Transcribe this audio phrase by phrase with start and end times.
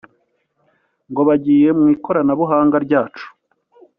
[1.11, 3.25] ngo bagiye mu ikoranabuhanga ryacu